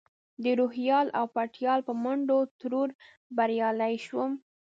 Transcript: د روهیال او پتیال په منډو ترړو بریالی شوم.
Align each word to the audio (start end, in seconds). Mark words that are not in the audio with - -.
د 0.43 0.45
روهیال 0.59 1.07
او 1.19 1.25
پتیال 1.35 1.79
په 1.87 1.93
منډو 2.03 2.39
ترړو 2.59 2.83
بریالی 3.37 3.93
شوم. 4.05 4.31